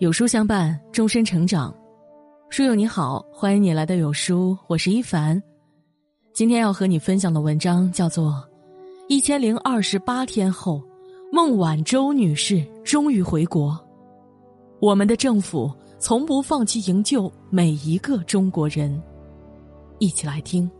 [0.00, 1.74] 有书相伴，终身成长。
[2.48, 5.40] 书友你好，欢迎你来到有书，我是一凡。
[6.32, 8.30] 今天要和你分享的文章叫做
[9.08, 10.82] 《一千零二十八天后，
[11.30, 13.72] 孟晚舟女士终于回国》，
[14.80, 19.02] 我们的政府从不放弃营救每一个中国人。
[19.98, 20.70] 一起来听。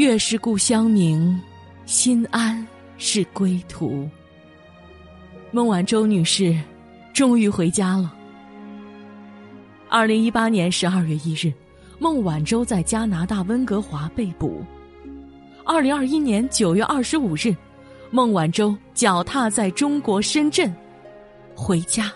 [0.00, 1.38] 月是故乡明，
[1.84, 4.08] 心安是归途。
[5.50, 6.58] 孟晚舟女士
[7.12, 8.10] 终于回家了。
[9.90, 11.52] 二零一八年十二月一日，
[11.98, 14.64] 孟晚舟在加拿大温哥华被捕。
[15.66, 17.54] 二零二一年九月二十五日，
[18.10, 20.74] 孟晚舟脚踏在中国深圳
[21.54, 22.10] 回家。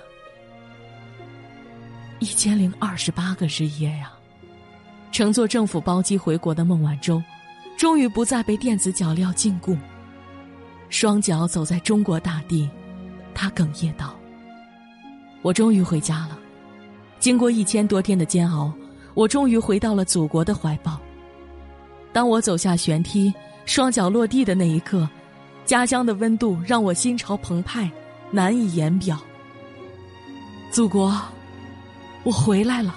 [2.18, 4.10] 一千零二十八个日夜呀，
[5.12, 7.22] 乘坐政府包机回国的孟晚舟。
[7.77, 9.77] 终于不再被电子脚镣禁锢，
[10.89, 12.69] 双脚走在中国大地，
[13.34, 14.14] 他哽咽道
[15.42, 16.39] ：“我终于回家了，
[17.19, 18.72] 经过一千多天的煎熬，
[19.14, 20.98] 我终于回到了祖国的怀抱。
[22.12, 23.34] 当我走下旋梯，
[23.67, 25.08] 双脚落地的那一刻，
[25.64, 27.91] 家乡的温度让我心潮澎湃，
[28.30, 29.20] 难以言表。
[30.70, 31.20] 祖国，
[32.22, 32.95] 我回来了。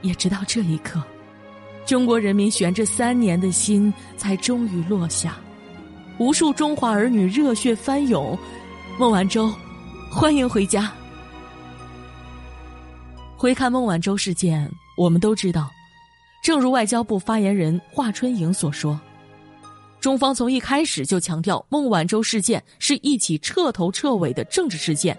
[0.00, 1.02] 也直到这一刻。”
[1.86, 5.36] 中国人民悬着三年的心才终于落下，
[6.18, 8.36] 无数中华儿女热血翻涌。
[8.98, 9.52] 孟晚舟，
[10.10, 10.90] 欢迎回家。
[13.36, 15.70] 回看孟晚舟事件，我们都知道，
[16.42, 18.98] 正如外交部发言人华春莹所说，
[20.00, 25.18] 中方从一开始就强调，孟晚舟事件是一起彻头彻尾的政治事件。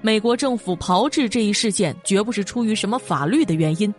[0.00, 3.94] 美国政府炮制这一事件，绝不是出于什么法律的原因。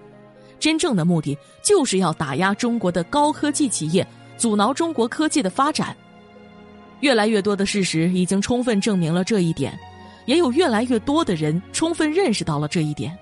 [0.60, 4.06] 真正的目的就是要打压中国的高科技企业，
[4.38, 5.96] 阻挠中国科技的发展。
[7.02, 9.78] 越来越多的事实已经充分证明了这一点，
[10.26, 13.16] 也有越来越多的人充分认识到了这一点。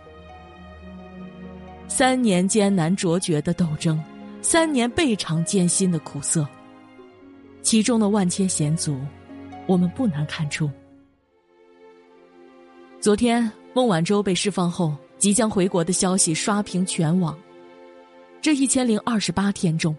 [1.87, 4.01] 三年艰难卓绝的斗争，
[4.41, 6.47] 三年倍尝艰辛的苦涩，
[7.61, 8.97] 其中的万千险阻，
[9.67, 10.69] 我们不难看出。
[13.01, 14.95] 昨天，孟晚舟被释放后。
[15.23, 17.33] 即将回国的消息刷屏全网。
[18.41, 19.95] 这一千零二十八天中，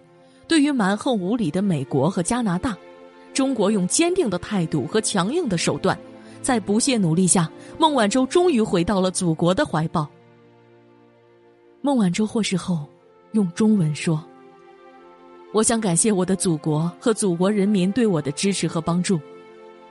[0.46, 2.76] 对于蛮横无理的美国和加拿大，
[3.32, 5.98] 中国用坚定的态度和强硬的手段，
[6.42, 10.06] 在不懈努力下，孟晚舟终于回到了祖国的怀抱。
[11.80, 12.86] 孟晚舟获释后，
[13.32, 14.22] 用中文说
[15.54, 19.18] ：“我想感谢我的祖国和祖国人民对我的支持和帮助，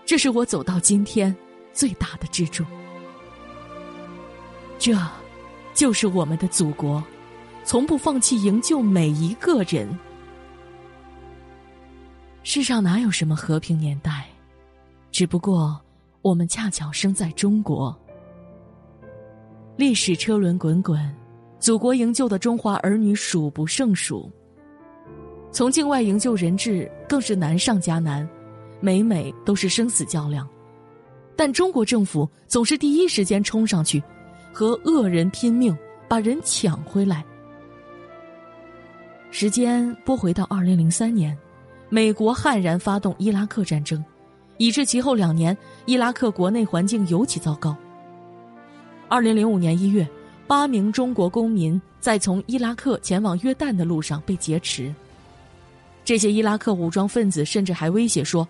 [0.05, 1.35] 这是我走到今天
[1.73, 2.63] 最大的支柱。”
[4.77, 4.95] 这。
[5.73, 7.03] 就是我们的祖国，
[7.63, 9.87] 从不放弃营救每一个人。
[12.43, 14.27] 世上哪有什么和平年代，
[15.11, 15.79] 只不过
[16.21, 17.97] 我们恰巧生在中国。
[19.75, 20.99] 历史车轮滚滚，
[21.57, 24.31] 祖国营救的中华儿女数不胜数。
[25.51, 28.27] 从境外营救人质更是难上加难，
[28.79, 30.47] 每每都是生死较量，
[31.35, 34.03] 但中国政府总是第一时间冲上去。
[34.53, 35.75] 和恶人拼命，
[36.07, 37.25] 把人抢回来。
[39.31, 41.35] 时间拨回到二零零三年，
[41.89, 44.03] 美国悍然发动伊拉克战争，
[44.57, 47.75] 以致其后两年伊拉克国内环境尤其糟糕。
[49.09, 50.07] 二零零五年一月，
[50.45, 54.93] 八名中国公民在从伊拉克前往约旦的路上被劫持。
[56.05, 58.47] 这些伊拉克武装分子甚至还威胁说，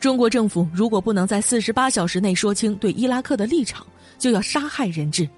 [0.00, 3.86] 中国政府如果不能在四十八小时内说清对伊拉克的立场。
[4.18, 5.28] 就要杀害人质。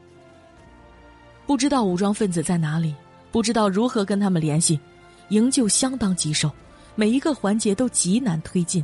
[1.47, 2.95] 不知道武装分子在哪里，
[3.31, 4.81] 不知道如何跟他们联系，
[5.29, 6.51] 营救相当棘手，
[6.95, 8.83] 每一个环节都极难推进。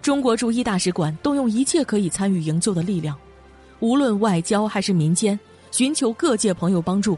[0.00, 3.16] 中国驻伊大使馆动用一切可以参与营救的力量，
[3.78, 5.38] 无论外交还是民间，
[5.70, 7.16] 寻求各界朋友帮助，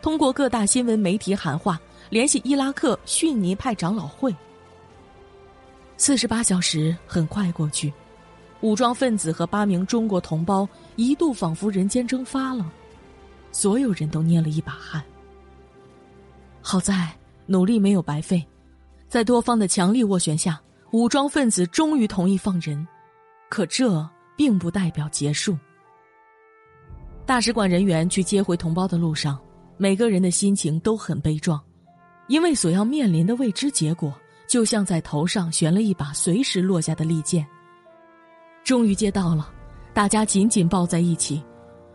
[0.00, 1.78] 通过各大新闻媒体喊话，
[2.08, 4.34] 联系伊拉克逊尼派长老会。
[6.04, 7.92] 四十八小时很快过去。
[8.60, 12.68] 武装分子和八名中国同胞一度仿佛人间蒸发了，
[13.52, 15.00] 所有人都捏了一把汗。
[16.60, 17.08] 好在
[17.46, 18.44] 努力没有白费，
[19.06, 20.60] 在多方的强力斡旋下，
[20.90, 22.84] 武装分子终于同意放人。
[23.48, 24.04] 可这
[24.36, 25.56] 并不代表结束。
[27.24, 29.38] 大使馆人员去接回同胞的路上，
[29.76, 31.62] 每个人的心情都很悲壮，
[32.26, 34.12] 因为所要面临的未知结果，
[34.52, 37.46] 就像在头上悬了一把随时落下的利剑。
[38.62, 39.50] 终于接到了，
[39.94, 41.42] 大家紧紧抱在一起，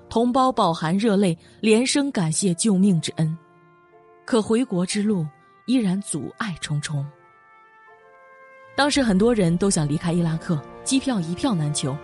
[0.09, 3.37] 同胞饱含热泪，连声感谢救命之恩。
[4.25, 5.23] 可回国之路
[5.67, 7.05] 依然阻碍重重。
[8.75, 11.95] 当时很多人都想离开伊拉克，机票一票难求，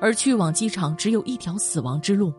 [0.00, 2.32] 而去往机场只有一条死亡之路，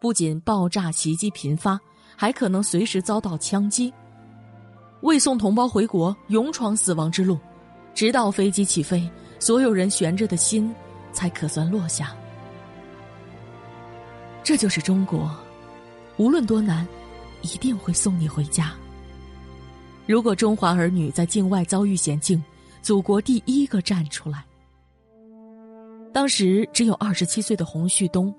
[0.00, 1.76] 不仅爆炸袭击频发，
[2.14, 3.92] 还可能随时遭到枪击。
[5.04, 7.38] 为送同胞回国，勇闯死亡之路，
[7.94, 9.06] 直到飞机起飞，
[9.38, 10.74] 所有人悬着的心
[11.12, 12.16] 才可算落下。
[14.42, 15.30] 这就是中国，
[16.16, 16.88] 无论多难，
[17.42, 18.72] 一定会送你回家。
[20.06, 22.42] 如果中华儿女在境外遭遇险境，
[22.80, 24.42] 祖国第一个站出来。
[26.14, 28.34] 当时只有二十七岁的洪旭东，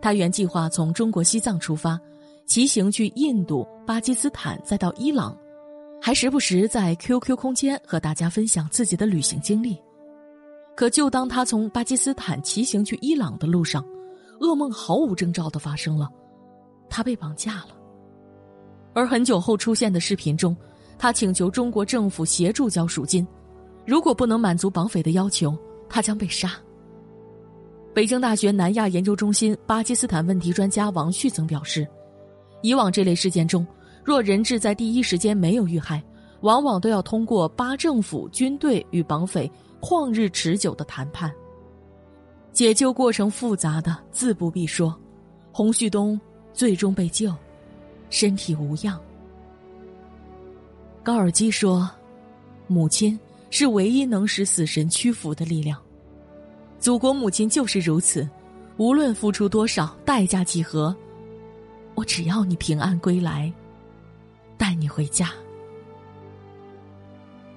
[0.00, 1.98] 他原计划从中国西藏出发，
[2.46, 5.36] 骑行去印度、巴基斯坦，再到伊朗。
[6.06, 9.80] 还时不时在 QQ 空间和大家分享自己的旅行经历，
[10.76, 13.82] 可就当他从巴基斯坦骑行去伊朗的路上，
[14.38, 16.10] 噩梦毫无征兆的发生了，
[16.90, 17.68] 他被绑架了。
[18.92, 20.54] 而很久后出现的视频中，
[20.98, 23.26] 他请求中国政府协助交赎金，
[23.86, 25.56] 如果不能满足绑匪的要求，
[25.88, 26.52] 他将被杀。
[27.94, 31.88] 北京大学南亚研究中心巴基斯坦问题专家王旭曾表示，
[32.60, 33.66] 以往这类事件中。
[34.04, 36.02] 若人质在第一时间没有遇害，
[36.42, 41.32] 往往都要通过巴政府军队与绑匪旷日持久的谈判。
[42.52, 44.94] 解救过程复杂的自不必说，
[45.50, 46.20] 洪旭东
[46.52, 47.34] 最终被救，
[48.10, 49.00] 身体无恙。
[51.02, 51.90] 高尔基说
[52.68, 53.18] ：“母亲
[53.50, 55.80] 是唯一能使死神屈服的力量。”
[56.78, 58.28] 祖国母亲就是如此，
[58.76, 60.94] 无论付出多少代价几何，
[61.94, 63.52] 我只要你平安归来。
[64.56, 65.30] 带你回家，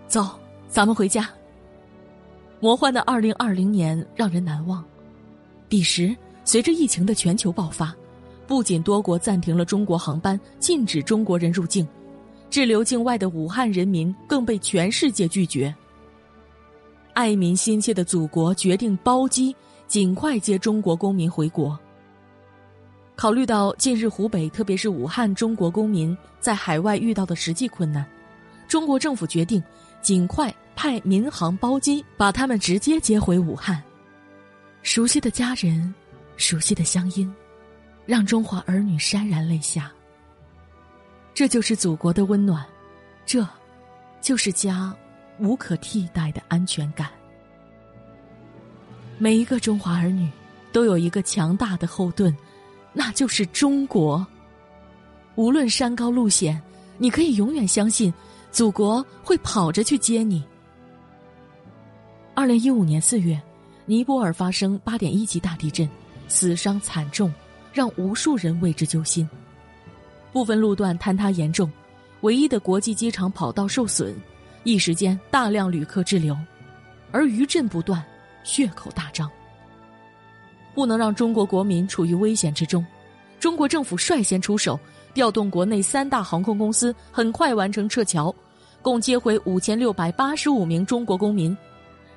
[0.08, 0.28] 走，
[0.68, 1.30] 咱们回家。
[2.60, 4.84] 魔幻的二零二零年让人难忘。
[5.70, 7.96] 彼时，随着疫情的全球爆发，
[8.48, 11.88] 不仅多国暂停了中国航班，禁止中国人入境，
[12.50, 15.74] 滞留境外的武汉人民更被全世界拒绝。
[17.14, 19.56] 爱民心切的祖国决定包机，
[19.88, 21.78] 尽快接中国公民回国。
[23.18, 28.06] 考虑到近日湖北，特别是武汉中国公民在海外遇到的实际困难，
[28.68, 29.62] 中国政府决定
[30.04, 33.82] 尽快派民航包机把他们直接接回武汉。
[34.84, 35.92] 熟悉的家人，
[36.36, 37.34] 熟悉的乡音，
[38.06, 39.92] 让中华儿女潸然泪下。
[41.34, 42.64] 这就是祖国的温暖，
[43.26, 43.44] 这，
[44.22, 44.96] 就是家
[45.40, 47.10] 无可替代的安全感。
[49.18, 50.30] 每一个中华儿女
[50.72, 52.32] 都有一个强大的后盾。
[52.98, 54.26] 那就是中国。
[55.36, 56.60] 无论山高路险，
[56.98, 58.12] 你可以永远相信，
[58.52, 60.44] 祖国会跑着去接你。
[62.34, 63.40] 二零一五年四月，
[63.86, 65.88] 尼泊尔发生八点一级大地震，
[66.28, 67.32] 死伤惨重，
[67.72, 69.30] 让无数人为之揪心。
[70.34, 71.72] 部分路段坍塌严重，
[72.22, 74.16] 唯一的国际机场跑道受损，
[74.64, 76.36] 一时间大量旅客滞留，
[77.12, 78.04] 而余震不断，
[78.44, 79.30] 血口大张。
[80.78, 82.86] 不能让中国国民处于危险之中，
[83.40, 84.80] 中国政府率先出手，
[85.12, 88.32] 调动国内三大航空公司，很快完成撤侨，
[88.80, 91.58] 共接回五千六百八十五名中国公民。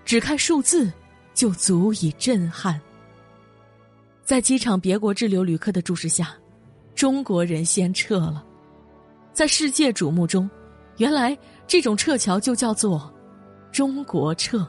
[0.04, 0.92] 只看数字，
[1.32, 2.78] 就足以震撼。
[4.24, 6.34] 在机场别国滞留旅客的注视下，
[6.94, 8.44] 中国人先撤了。
[9.32, 10.50] 在世界瞩目中，
[10.98, 11.34] 原来
[11.66, 13.10] 这种撤侨就叫做
[13.72, 14.68] “中国撤”。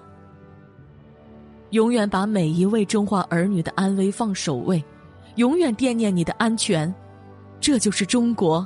[1.71, 4.83] 永远把每一位中华儿女的安危放首位，
[5.35, 6.93] 永远惦念你的安全，
[7.59, 8.65] 这就是中国。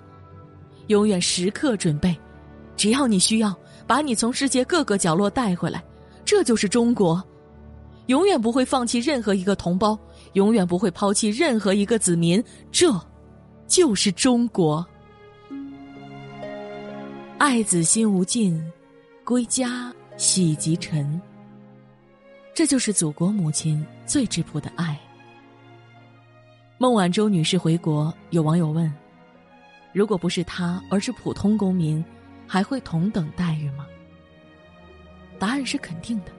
[0.88, 2.16] 永远时刻准备，
[2.76, 3.56] 只要你需要，
[3.88, 5.84] 把你从世界各个角落带回来，
[6.24, 7.24] 这就是中国。
[8.08, 9.98] 永远不会放弃任何一个同胞，
[10.34, 12.92] 永远不会抛弃任何一个子民，这，
[13.68, 14.86] 就是中国。
[17.38, 18.64] 爱子心无尽，
[19.24, 21.20] 归家喜即沉。
[22.56, 24.98] 这就是祖国母亲最质朴的爱。
[26.78, 28.90] 孟晚舟女士回国，有网友问
[29.92, 32.04] ：“如果不是她，而是普通公民，
[32.48, 33.86] 还会同等待遇吗？”
[35.38, 36.32] 答案是肯定的。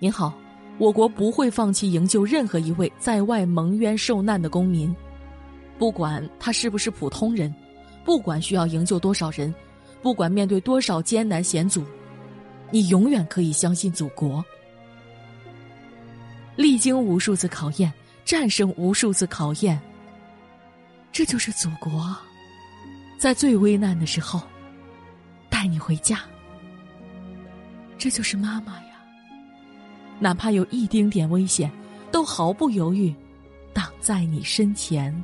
[0.00, 0.36] 您好，
[0.78, 4.92] 我国不会放弃营救任何一位在外蒙冤受难的公民，
[5.78, 7.54] 不管他是不是普通人，
[8.04, 9.54] 不管需要营救多少人，
[10.02, 11.84] 不管面对多少艰难险阻，
[12.72, 14.44] 你永远可以相信祖国。
[16.56, 17.92] 历经无数次考验，
[18.24, 19.80] 战胜无数次考验。
[21.12, 22.16] 这就是祖国，
[23.18, 24.42] 在最危难的时候，
[25.48, 26.20] 带你回家。
[27.98, 28.96] 这就是妈妈呀，
[30.18, 31.70] 哪怕有一丁点危险，
[32.10, 33.14] 都毫不犹豫，
[33.72, 35.14] 挡在你身前。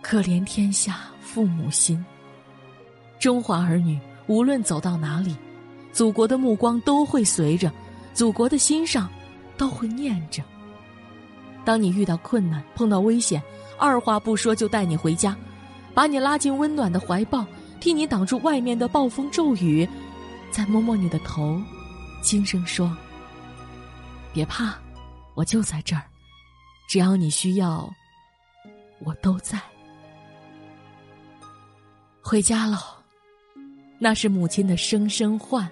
[0.00, 2.04] 可怜天下父母心。
[3.18, 5.36] 中华儿女无论走到哪里，
[5.92, 7.72] 祖国的目光都会随着，
[8.18, 9.08] 祖国的心上
[9.56, 10.42] 都会念着。
[11.64, 13.40] 当你遇到困难、碰到危险，
[13.78, 15.36] 二话不说就带你回家，
[15.94, 17.46] 把你拉进温暖的怀抱，
[17.78, 19.88] 替你挡住外面的暴风骤雨，
[20.50, 21.62] 再摸摸你的头，
[22.20, 22.90] 轻声说
[24.34, 24.74] ：“别怕，
[25.34, 26.02] 我就在这儿，
[26.88, 27.88] 只要你需要，
[28.98, 29.60] 我都在。”
[32.20, 32.80] 回家了，
[33.96, 35.64] 那是母亲的声声唤；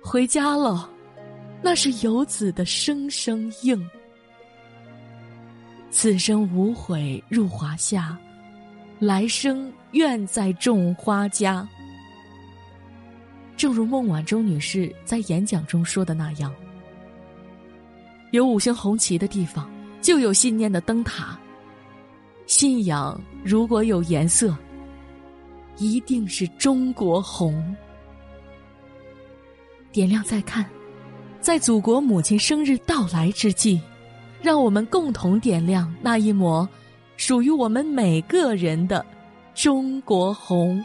[0.00, 0.88] 回家了，
[1.62, 3.90] 那是游子的声声应。
[5.90, 8.16] 此生无悔入华夏，
[8.98, 11.66] 来生愿在种花家。
[13.56, 16.54] 正如孟晚舟女士在演讲中说的那样
[18.32, 19.68] ：“有五星红旗的地方，
[20.00, 21.38] 就有信念的灯塔。
[22.46, 24.56] 信仰如果有颜色。”
[25.80, 27.72] 一定是中国红。
[29.92, 30.68] 点亮再看，
[31.40, 33.80] 在祖国母亲生日到来之际，
[34.42, 36.68] 让我们共同点亮那一抹
[37.16, 39.04] 属于我们每个人的
[39.54, 40.84] 中国红。